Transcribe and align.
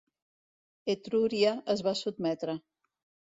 Etrúria 0.93 1.51
es 1.75 1.85
va 1.89 1.95
sotmetre. 2.01 2.57